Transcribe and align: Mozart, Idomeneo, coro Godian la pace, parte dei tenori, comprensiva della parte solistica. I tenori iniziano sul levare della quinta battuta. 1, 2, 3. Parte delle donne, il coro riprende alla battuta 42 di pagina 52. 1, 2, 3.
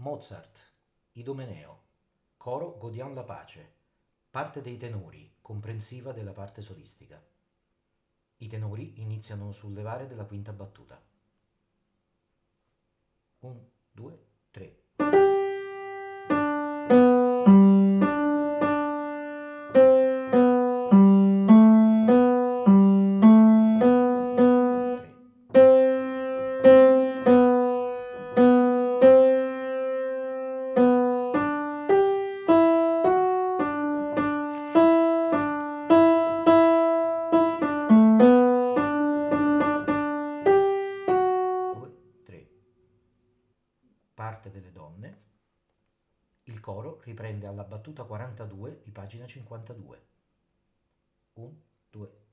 Mozart, 0.00 0.60
Idomeneo, 1.14 1.82
coro 2.36 2.78
Godian 2.78 3.14
la 3.14 3.24
pace, 3.24 3.74
parte 4.30 4.60
dei 4.60 4.76
tenori, 4.76 5.38
comprensiva 5.40 6.12
della 6.12 6.30
parte 6.30 6.62
solistica. 6.62 7.20
I 8.36 8.46
tenori 8.46 9.00
iniziano 9.00 9.50
sul 9.50 9.72
levare 9.72 10.06
della 10.06 10.24
quinta 10.24 10.52
battuta. 10.52 11.02
1, 13.40 13.70
2, 13.90 14.12
3. 14.12 14.27
Parte 44.18 44.50
delle 44.50 44.72
donne, 44.72 45.22
il 46.44 46.58
coro 46.58 47.00
riprende 47.04 47.46
alla 47.46 47.62
battuta 47.62 48.02
42 48.02 48.80
di 48.82 48.90
pagina 48.90 49.26
52. 49.26 50.06
1, 51.34 51.62
2, 51.90 52.08
3. 52.08 52.27